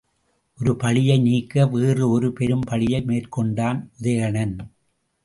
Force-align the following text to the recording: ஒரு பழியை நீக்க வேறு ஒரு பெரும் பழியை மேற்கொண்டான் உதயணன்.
ஒரு 0.59 0.75
பழியை 0.75 1.17
நீக்க 1.19 1.65
வேறு 1.65 2.09
ஒரு 2.09 2.33
பெரும் 2.33 2.63
பழியை 2.65 3.01
மேற்கொண்டான் 3.01 3.91
உதயணன். 3.99 4.55